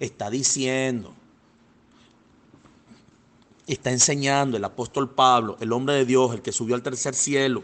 [0.00, 1.14] está diciendo,
[3.66, 7.62] está enseñando el apóstol Pablo, el hombre de Dios, el que subió al tercer cielo,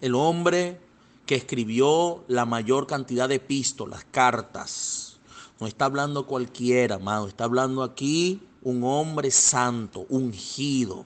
[0.00, 0.80] el hombre
[1.26, 5.18] que escribió la mayor cantidad de epístolas, cartas.
[5.60, 11.04] No está hablando cualquiera, amado, está hablando aquí un hombre santo, ungido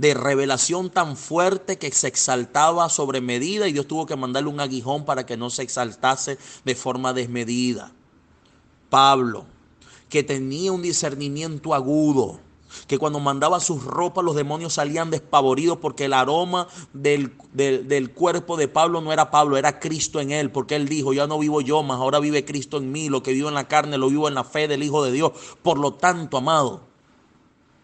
[0.00, 4.58] de revelación tan fuerte que se exaltaba sobre medida y Dios tuvo que mandarle un
[4.58, 7.92] aguijón para que no se exaltase de forma desmedida.
[8.88, 9.44] Pablo,
[10.10, 12.40] que tenía un discernimiento agudo,
[12.86, 18.56] que cuando mandaba sus ropas los demonios salían despavoridos porque el aroma del, del, cuerpo
[18.56, 21.60] de Pablo no era Pablo, era Cristo en él, porque él dijo, ya no vivo
[21.60, 24.28] yo más, ahora vive Cristo en mí, lo que vivo en la carne lo vivo
[24.28, 25.32] en la fe del Hijo de Dios.
[25.62, 26.82] Por lo tanto, amado,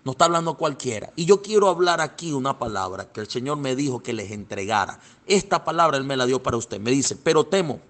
[0.04, 1.12] no está hablando cualquiera.
[1.16, 5.00] Y yo quiero hablar aquí una palabra que el Señor me dijo que les entregara.
[5.26, 6.80] Esta palabra Él me la dio para usted.
[6.80, 7.80] Me dice, pero temo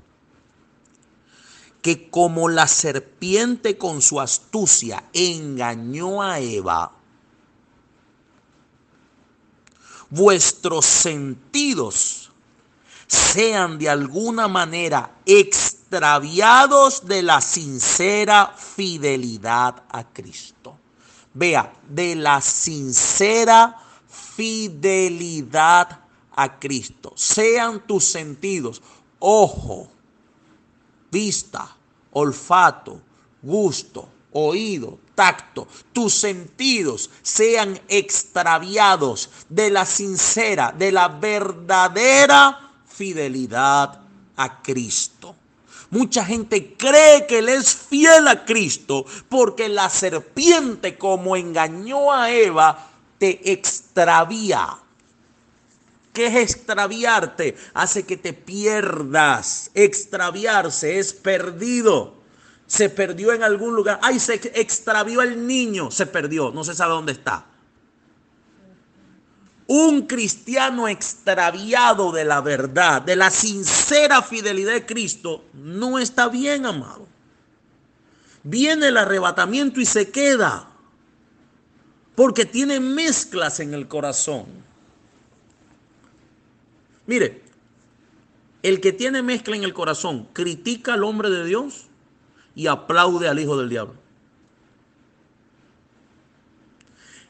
[1.87, 6.91] que como la serpiente con su astucia engañó a Eva,
[10.11, 12.33] vuestros sentidos
[13.07, 20.77] sean de alguna manera extraviados de la sincera fidelidad a Cristo.
[21.35, 26.01] Vea, de la sincera fidelidad
[26.33, 27.13] a Cristo.
[27.15, 28.83] Sean tus sentidos,
[29.21, 29.93] ojo,
[31.13, 31.76] vista,
[32.19, 32.99] olfato,
[33.43, 44.01] gusto, oído, tacto, tus sentidos sean extraviados de la sincera, de la verdadera fidelidad
[44.35, 45.37] a Cristo.
[45.91, 52.31] Mucha gente cree que él es fiel a Cristo porque la serpiente como engañó a
[52.31, 54.79] Eva te extravía.
[56.17, 57.59] ¿Qué es extraviarte?
[57.75, 59.71] Hace que te pierdas.
[59.75, 62.15] Extraviarse es perdido.
[62.67, 64.01] Se perdió en algún lugar.
[64.03, 65.91] Ay, se extravió el niño.
[65.91, 66.53] Se perdió.
[66.53, 67.45] No se sabe dónde está.
[69.67, 76.65] Un cristiano extraviado de la verdad, de la sincera fidelidad de Cristo, no está bien,
[76.65, 77.07] amado.
[78.43, 80.71] Viene el arrebatamiento y se queda,
[82.15, 84.66] porque tiene mezclas en el corazón.
[87.07, 87.43] Mire,
[88.63, 91.87] el que tiene mezcla en el corazón critica al hombre de Dios
[92.55, 93.95] y aplaude al hijo del diablo.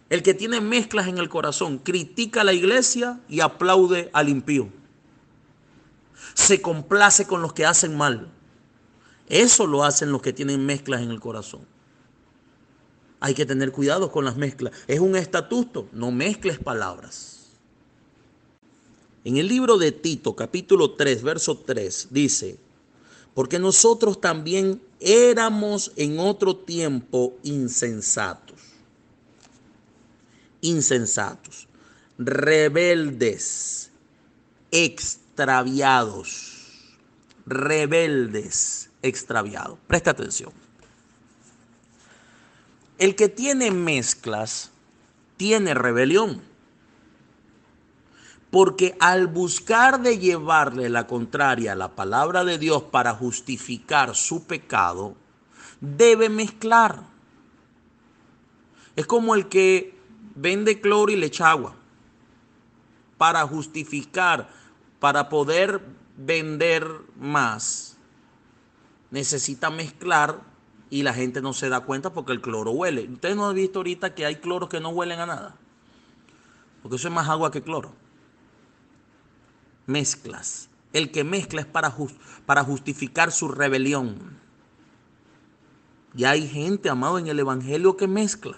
[0.09, 4.69] El que tiene mezclas en el corazón critica a la iglesia y aplaude al impío.
[6.33, 8.29] Se complace con los que hacen mal.
[9.29, 11.67] Eso lo hacen los que tienen mezclas en el corazón.
[13.19, 14.73] Hay que tener cuidado con las mezclas.
[14.87, 17.36] Es un estatuto, no mezcles palabras.
[19.27, 22.59] En el libro de Tito, capítulo 3, verso 3, dice,
[23.35, 28.57] porque nosotros también éramos en otro tiempo insensatos
[30.67, 31.69] insensatos,
[32.19, 33.91] rebeldes,
[34.71, 36.55] extraviados,
[37.47, 39.79] rebeldes, extraviados.
[39.87, 40.53] Presta atención.
[42.99, 44.71] El que tiene mezclas
[45.37, 46.43] tiene rebelión.
[48.57, 54.47] Porque al buscar de llevarle la contraria a la palabra de Dios para justificar su
[54.47, 55.15] pecado,
[55.83, 57.03] debe mezclar.
[58.97, 59.95] Es como el que
[60.35, 61.75] vende cloro y le echa agua
[63.19, 64.49] para justificar,
[65.01, 65.83] para poder
[66.17, 66.89] vender
[67.21, 67.99] más,
[69.11, 70.41] necesita mezclar
[70.89, 73.07] y la gente no se da cuenta porque el cloro huele.
[73.07, 75.57] Ustedes no han visto ahorita que hay cloros que no huelen a nada,
[76.81, 78.06] porque eso es más agua que cloro.
[79.87, 80.69] Mezclas.
[80.93, 81.95] El que mezcla es para,
[82.47, 84.39] para justificar su rebelión.
[86.17, 88.57] Y hay gente, amado, en el Evangelio que mezcla.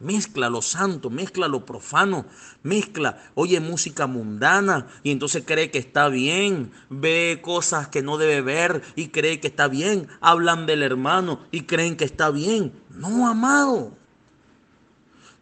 [0.00, 2.24] Mezcla lo santo, mezcla lo profano,
[2.62, 8.40] mezcla, oye música mundana y entonces cree que está bien, ve cosas que no debe
[8.40, 12.72] ver y cree que está bien, hablan del hermano y creen que está bien.
[12.88, 13.92] No, amado.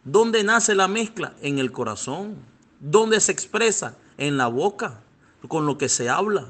[0.03, 1.35] ¿Dónde nace la mezcla?
[1.41, 2.35] En el corazón.
[2.79, 3.97] ¿Dónde se expresa?
[4.17, 5.01] En la boca,
[5.47, 6.47] con lo que se habla.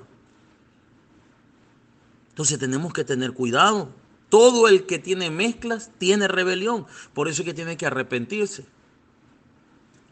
[2.29, 3.89] Entonces tenemos que tener cuidado.
[4.29, 6.85] Todo el que tiene mezclas tiene rebelión.
[7.13, 8.65] Por eso es que tiene que arrepentirse.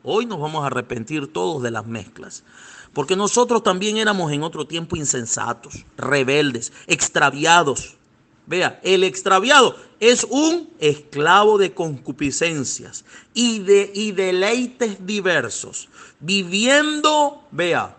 [0.04, 2.44] Hoy nos vamos a arrepentir todos de las mezclas.
[2.94, 7.97] Porque nosotros también éramos en otro tiempo insensatos, rebeldes, extraviados.
[8.48, 15.90] Vea, el extraviado es un esclavo de concupiscencias y de y deleites diversos,
[16.22, 17.98] viviendo, vea,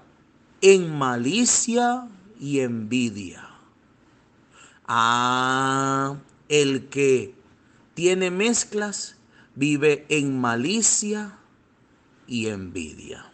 [0.63, 2.09] en malicia
[2.41, 3.47] y envidia.
[4.87, 6.17] Ah,
[6.49, 7.35] el que
[7.93, 9.17] tiene mezclas
[9.55, 11.37] vive en malicia
[12.27, 13.31] y envidia.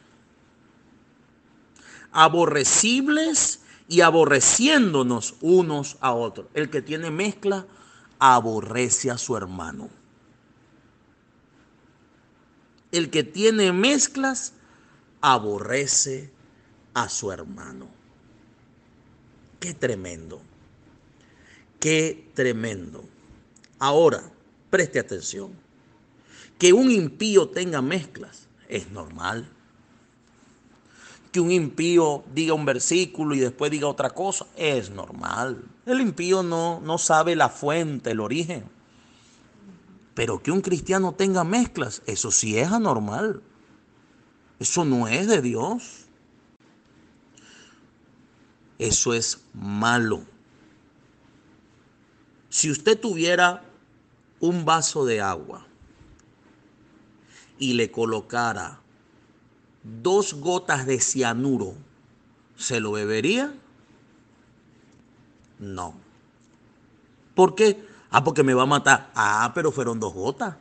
[2.11, 6.47] Aborrecibles y aborreciéndonos unos a otros.
[6.55, 7.67] El que tiene mezcla
[8.19, 9.91] aborrece a su hermano.
[12.93, 14.55] El que tiene mezclas
[15.21, 16.31] aborrece
[16.95, 17.89] a su hermano.
[19.61, 20.41] Qué tremendo.
[21.81, 23.05] Qué tremendo.
[23.79, 24.23] Ahora,
[24.71, 25.53] preste atención.
[26.59, 29.49] Que un impío tenga mezclas es normal.
[31.35, 35.65] Que un impío diga un versículo y después diga otra cosa es normal.
[35.85, 38.63] El impío no, no sabe la fuente, el origen.
[40.15, 43.43] Pero que un cristiano tenga mezclas, eso sí es anormal.
[44.61, 46.07] Eso no es de Dios.
[48.79, 50.23] Eso es malo.
[52.49, 53.65] Si usted tuviera
[54.39, 55.67] un vaso de agua
[57.59, 58.84] y le colocara
[59.85, 61.75] dos gotas de cianuro,
[62.57, 63.55] ¿se lo bebería?
[65.59, 65.95] No.
[67.35, 67.87] ¿Por qué?
[68.11, 69.11] Ah, porque me va a matar.
[69.15, 70.57] Ah, pero fueron dos gotas.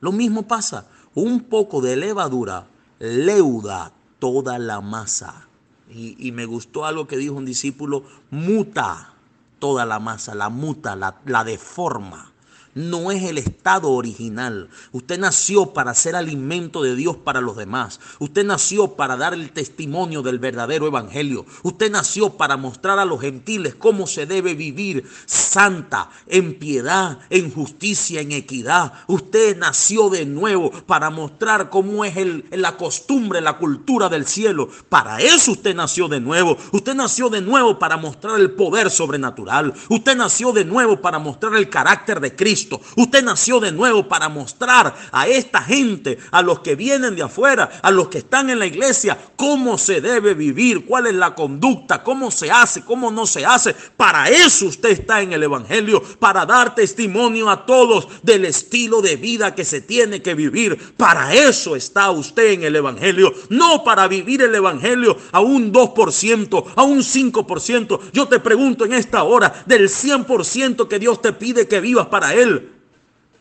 [0.00, 0.88] Lo mismo pasa.
[1.14, 2.66] Un poco de levadura
[2.98, 5.48] leuda toda la masa.
[5.90, 9.16] Y, y me gustó algo que dijo un discípulo, muta
[9.58, 12.32] toda la masa, la muta, la, deforma.
[12.76, 14.68] No es el estado original.
[14.92, 17.98] Usted nació para ser alimento de Dios para los demás.
[18.18, 21.46] Usted nació para dar el testimonio del verdadero evangelio.
[21.62, 27.50] Usted nació para mostrar a los gentiles cómo se debe vivir santa, en piedad, en
[27.50, 28.92] justicia, en equidad.
[29.06, 34.68] Usted nació de nuevo para mostrar cómo es el, la costumbre, la cultura del cielo.
[34.90, 36.58] Para eso usted nació de nuevo.
[36.72, 39.72] Usted nació de nuevo para mostrar el poder sobrenatural.
[39.88, 42.65] Usted nació de nuevo para mostrar el carácter de Cristo.
[42.96, 47.70] Usted nació de nuevo para mostrar a esta gente, a los que vienen de afuera,
[47.82, 52.02] a los que están en la iglesia, cómo se debe vivir, cuál es la conducta,
[52.02, 53.74] cómo se hace, cómo no se hace.
[53.96, 59.16] Para eso usted está en el Evangelio, para dar testimonio a todos del estilo de
[59.16, 60.94] vida que se tiene que vivir.
[60.96, 66.64] Para eso está usted en el Evangelio, no para vivir el Evangelio a un 2%,
[66.74, 68.00] a un 5%.
[68.12, 72.34] Yo te pregunto en esta hora, del 100% que Dios te pide que vivas para
[72.34, 72.55] Él,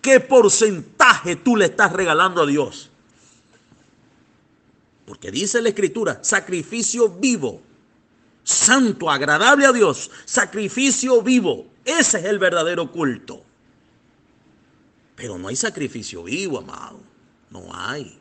[0.05, 2.91] ¿qué porcentaje tú le estás regalando a Dios?
[5.07, 7.59] Porque dice la escritura, sacrificio vivo,
[8.43, 11.65] santo, agradable a Dios, sacrificio vivo.
[11.83, 13.43] Ese es el verdadero culto.
[15.15, 16.99] Pero no hay sacrificio vivo, amado.
[17.49, 18.19] No hay.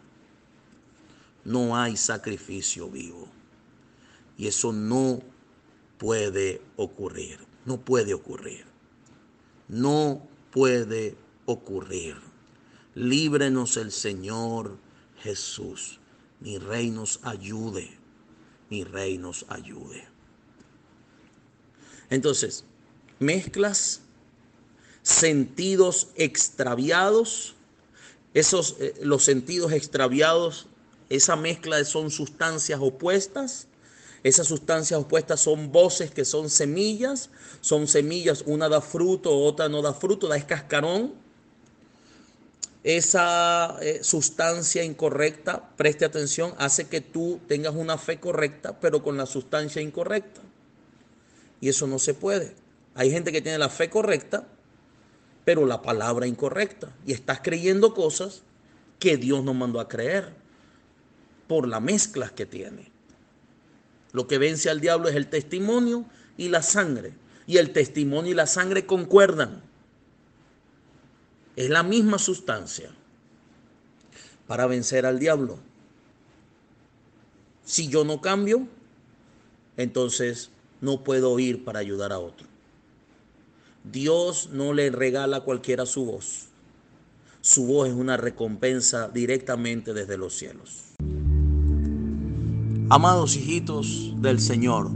[1.45, 3.29] No hay sacrificio vivo.
[4.39, 5.21] Y eso no
[5.99, 7.41] puede ocurrir.
[7.67, 8.65] No puede ocurrir.
[9.69, 12.17] No puede ocurrir.
[12.95, 14.79] Líbrenos el Señor
[15.23, 16.01] Jesús.
[16.41, 17.91] Mi rey nos ayude.
[18.71, 20.07] Mi rey nos ayude.
[22.11, 22.65] Entonces,
[23.19, 24.01] mezclas
[25.03, 27.55] sentidos extraviados.
[28.33, 30.67] Esos, eh, los sentidos extraviados,
[31.09, 33.69] esa mezcla son sustancias opuestas
[34.25, 37.29] esas sustancias opuestas son voces que son semillas,
[37.61, 41.13] son semillas, una da fruto, otra no da fruto, da escascarón.
[42.85, 49.17] Esa eh, sustancia incorrecta, preste atención, hace que tú tengas una fe correcta, pero con
[49.17, 50.43] la sustancia incorrecta.
[51.63, 52.55] Y eso no se puede.
[52.95, 54.47] Hay gente que tiene la fe correcta,
[55.47, 56.95] pero la palabra incorrecta.
[57.07, 58.43] Y estás creyendo cosas
[58.99, 60.35] que Dios nos mandó a creer
[61.49, 62.93] por las mezclas que tiene.
[64.13, 66.05] Lo que vence al diablo es el testimonio
[66.37, 67.15] y la sangre.
[67.47, 69.63] Y el testimonio y la sangre concuerdan.
[71.57, 72.91] Es la misma sustancia
[74.47, 75.59] para vencer al diablo.
[77.65, 78.67] Si yo no cambio,
[79.77, 80.51] entonces
[80.81, 82.47] no puedo ir para ayudar a otro.
[83.85, 86.47] Dios no le regala a cualquiera su voz.
[87.41, 90.95] Su voz es una recompensa directamente desde los cielos.
[92.91, 94.91] Amados hijitos del Señor,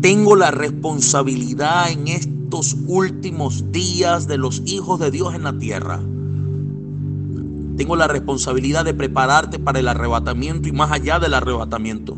[0.00, 2.08] tengo la responsabilidad en
[2.46, 6.00] estos últimos días de los hijos de Dios en la tierra.
[7.76, 12.16] Tengo la responsabilidad de prepararte para el arrebatamiento y más allá del arrebatamiento.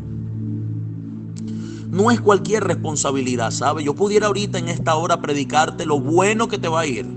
[1.89, 3.83] No es cualquier responsabilidad, ¿sabe?
[3.83, 7.07] Yo pudiera ahorita en esta hora predicarte lo bueno que te va a ir,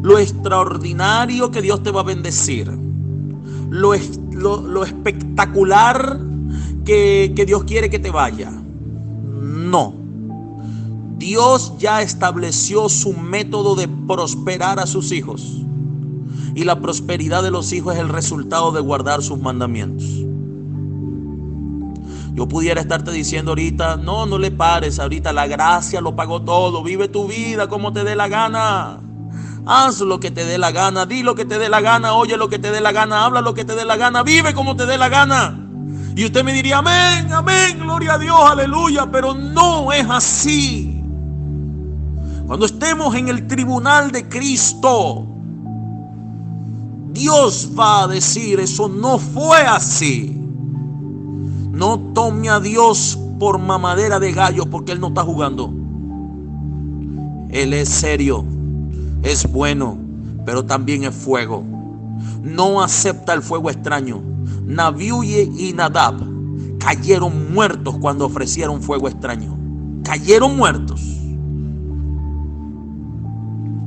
[0.00, 2.70] lo extraordinario que Dios te va a bendecir
[3.68, 3.94] lo,
[4.60, 6.20] lo, espectacular
[6.84, 8.50] que, que Dios quiere que te vaya.
[8.50, 9.99] No.
[11.20, 15.42] Dios ya estableció su método de prosperar a sus hijos.
[16.54, 20.06] Y la prosperidad de los hijos es el resultado de guardar sus mandamientos.
[22.32, 26.82] Yo pudiera estarte diciendo ahorita, no, no le pares, ahorita la gracia lo pagó todo,
[26.82, 29.00] vive tu vida como te dé la gana.
[29.66, 32.38] Haz lo que te dé la gana, di lo que te dé la gana, oye
[32.38, 34.74] lo que te dé la gana, habla lo que te dé la gana, vive como
[34.74, 35.68] te dé la gana.
[36.16, 40.89] Y usted me diría, amén, amén, gloria a Dios, aleluya, pero no es así.
[42.50, 45.24] Cuando estemos en el tribunal de Cristo,
[47.12, 50.36] Dios va a decir, eso no fue así.
[51.70, 55.72] No tome a Dios por mamadera de gallo porque Él no está jugando.
[57.50, 58.44] Él es serio
[59.22, 59.96] es bueno,
[60.44, 61.62] pero también es fuego.
[62.42, 64.20] No acepta el fuego extraño.
[64.64, 66.16] Nabiuye y Nadab
[66.80, 69.56] cayeron muertos cuando ofrecieron fuego extraño.
[70.02, 71.19] Cayeron muertos.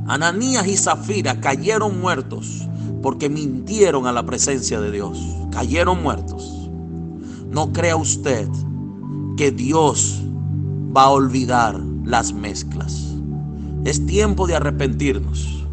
[0.06, 2.68] Ananías y Zafira cayeron muertos
[3.02, 5.18] porque mintieron a la presencia de Dios.
[5.50, 6.70] Cayeron muertos.
[7.50, 8.48] No crea usted
[9.36, 10.20] que Dios
[10.96, 13.14] va a olvidar las mezclas.
[13.84, 15.66] Es tiempo de arrepentirnos.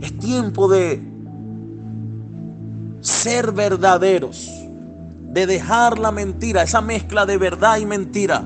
[0.00, 1.02] Es tiempo de
[3.00, 4.48] ser verdaderos,
[5.32, 8.44] de dejar la mentira, esa mezcla de verdad y mentira,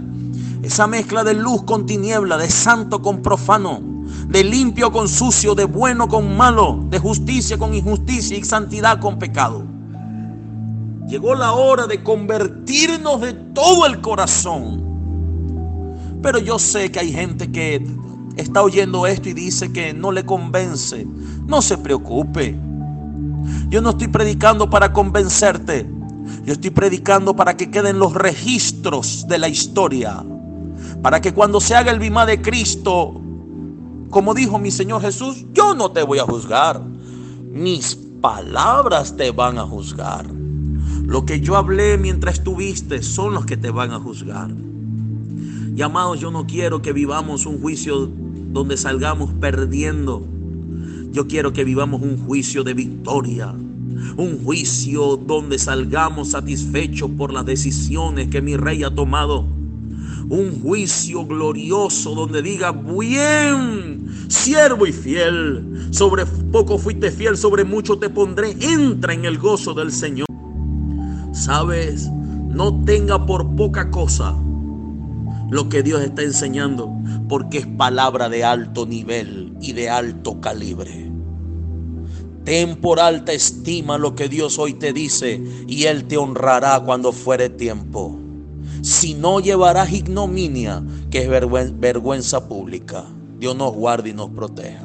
[0.62, 3.93] esa mezcla de luz con tiniebla, de santo con profano,
[4.28, 9.18] de limpio con sucio, de bueno con malo, de justicia con injusticia y santidad con
[9.18, 9.64] pecado.
[11.06, 14.82] Llegó la hora de convertirnos de todo el corazón.
[16.22, 17.86] Pero yo sé que hay gente que
[18.36, 21.06] está oyendo esto y dice que no le convence.
[21.46, 22.58] No se preocupe.
[23.68, 25.86] Yo no estoy predicando para convencerte.
[26.44, 30.24] Yo estoy predicando para que queden los registros de la historia.
[31.02, 33.20] Para que cuando se haga el bimá de Cristo,
[34.14, 36.80] como dijo mi Señor Jesús, yo no te voy a juzgar.
[37.50, 40.24] Mis palabras te van a juzgar.
[41.04, 44.52] Lo que yo hablé mientras estuviste son los que te van a juzgar.
[45.74, 48.08] Y amados, yo no quiero que vivamos un juicio
[48.52, 50.24] donde salgamos perdiendo.
[51.10, 53.48] Yo quiero que vivamos un juicio de victoria.
[54.16, 59.44] Un juicio donde salgamos satisfechos por las decisiones que mi rey ha tomado.
[60.28, 67.98] Un juicio glorioso donde diga, bien, siervo y fiel, sobre poco fuiste fiel, sobre mucho
[67.98, 70.26] te pondré, entra en el gozo del Señor.
[71.32, 72.08] Sabes,
[72.48, 74.34] no tenga por poca cosa
[75.50, 76.90] lo que Dios está enseñando,
[77.28, 81.10] porque es palabra de alto nivel y de alto calibre.
[82.44, 87.12] Ten por alta estima lo que Dios hoy te dice y Él te honrará cuando
[87.12, 88.23] fuere tiempo.
[88.84, 93.06] Si no llevarás ignominia, que es vergüenza pública.
[93.38, 94.84] Dios nos guarde y nos proteja.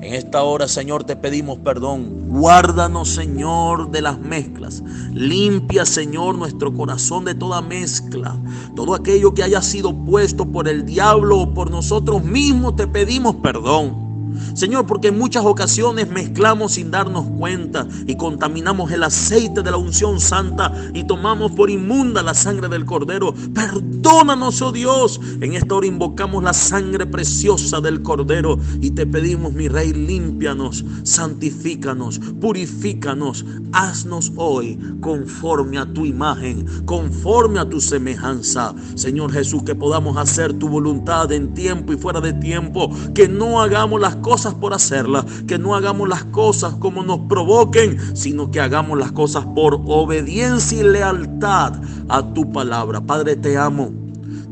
[0.00, 2.28] En esta hora, Señor, te pedimos perdón.
[2.28, 4.84] Guárdanos, Señor, de las mezclas.
[5.12, 8.38] Limpia, Señor, nuestro corazón de toda mezcla.
[8.76, 13.34] Todo aquello que haya sido puesto por el diablo o por nosotros mismos, te pedimos
[13.42, 14.09] perdón.
[14.54, 19.76] Señor, porque en muchas ocasiones mezclamos sin darnos cuenta y contaminamos el aceite de la
[19.76, 23.34] unción santa y tomamos por inmunda la sangre del cordero.
[23.54, 25.20] Perdónanos, oh Dios.
[25.40, 30.84] En esta hora invocamos la sangre preciosa del cordero y te pedimos, mi rey, límpianos,
[31.02, 33.44] santifícanos, purifícanos.
[33.72, 38.74] Haznos hoy conforme a tu imagen, conforme a tu semejanza.
[38.94, 43.60] Señor Jesús, que podamos hacer tu voluntad en tiempo y fuera de tiempo, que no
[43.60, 48.60] hagamos las cosas por hacerlas, que no hagamos las cosas como nos provoquen, sino que
[48.60, 51.74] hagamos las cosas por obediencia y lealtad
[52.08, 53.00] a tu palabra.
[53.00, 53.90] Padre, te amo,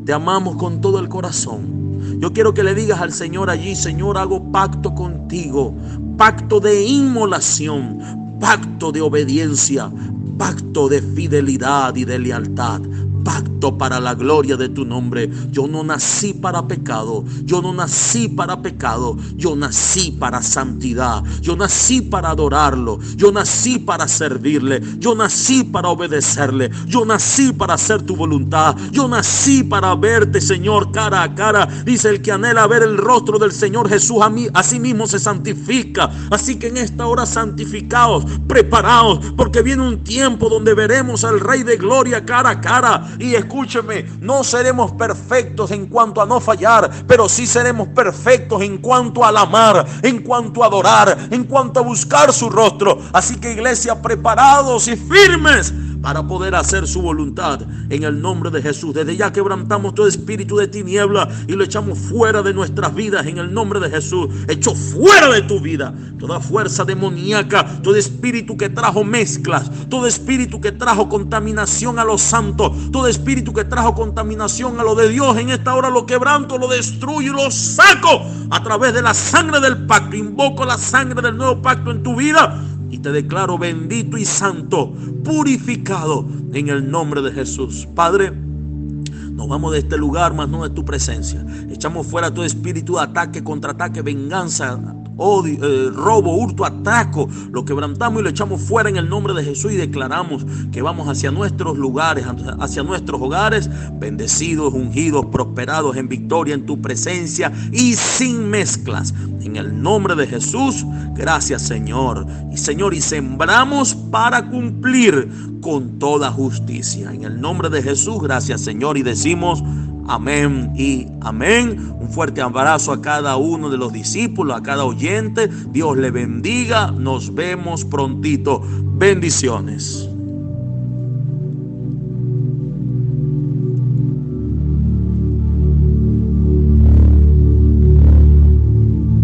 [0.05, 2.19] te amamos con todo el corazón.
[2.19, 5.73] Yo quiero que le digas al Señor allí, Señor, hago pacto contigo,
[6.17, 9.89] pacto de inmolación, pacto de obediencia,
[10.37, 12.81] pacto de fidelidad y de lealtad
[13.23, 15.29] pacto para la gloria de tu nombre.
[15.51, 21.55] Yo no nací para pecado, yo no nací para pecado, yo nací para santidad, yo
[21.55, 28.01] nací para adorarlo, yo nací para servirle, yo nací para obedecerle, yo nací para hacer
[28.03, 31.65] tu voluntad, yo nací para verte, Señor, cara a cara.
[31.85, 35.19] Dice el que anhela ver el rostro del Señor Jesús a mí, así mismo se
[35.19, 36.09] santifica.
[36.29, 41.63] Así que en esta hora santificados, preparados, porque viene un tiempo donde veremos al Rey
[41.63, 46.89] de Gloria cara a cara y escúcheme, no seremos perfectos en cuanto a no fallar,
[47.07, 51.83] pero sí seremos perfectos en cuanto a amar, en cuanto a adorar, en cuanto a
[51.83, 52.99] buscar su rostro.
[53.13, 58.61] Así que iglesia, preparados y firmes para poder hacer su voluntad en el nombre de
[58.61, 58.93] Jesús.
[58.93, 63.37] Desde ya quebrantamos todo espíritu de tiniebla y lo echamos fuera de nuestras vidas en
[63.37, 64.27] el nombre de Jesús.
[64.47, 70.61] Echo fuera de tu vida toda fuerza demoníaca, todo espíritu que trajo mezclas, todo espíritu
[70.61, 75.37] que trajo contaminación a los santos, todo espíritu que trajo contaminación a lo de Dios.
[75.37, 79.59] En esta hora lo quebranto, lo destruyo y lo saco a través de la sangre
[79.59, 80.15] del pacto.
[80.15, 84.93] Invoco la sangre del nuevo pacto en tu vida y te declaro bendito y santo,
[85.23, 87.87] purificado en el nombre de Jesús.
[87.95, 91.45] Padre, nos vamos de este lugar, más no de tu presencia.
[91.69, 94.79] Echamos fuera todo espíritu de ataque, contraataque, venganza,
[95.19, 97.29] odio, eh, robo, hurto, atraco.
[97.51, 101.07] Lo quebrantamos y lo echamos fuera en el nombre de Jesús y declaramos que vamos
[101.07, 102.25] hacia nuestros lugares,
[102.59, 109.13] hacia nuestros hogares, bendecidos, ungidos, prosperados en victoria en tu presencia y sin mezclas.
[109.41, 112.25] En el nombre de Jesús, gracias Señor.
[112.51, 115.29] Y Señor, y sembramos para cumplir
[115.61, 117.13] con toda justicia.
[117.13, 118.97] En el nombre de Jesús, gracias Señor.
[118.97, 119.63] Y decimos,
[120.07, 121.93] Amén y amén.
[121.99, 125.47] Un fuerte abrazo a cada uno de los discípulos, a cada oyente.
[125.47, 126.91] Dios le bendiga.
[126.91, 128.61] Nos vemos prontito.
[128.63, 130.09] Bendiciones.